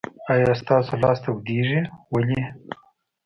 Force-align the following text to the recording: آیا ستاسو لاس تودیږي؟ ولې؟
آیا 0.31 0.51
ستاسو 0.61 0.91
لاس 1.03 1.17
تودیږي؟ 1.23 1.81
ولې؟ 2.13 2.41